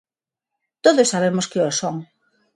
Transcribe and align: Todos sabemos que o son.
Todos 0.83 1.11
sabemos 1.13 1.45
que 1.51 1.59
o 1.69 1.69
son. 1.79 1.95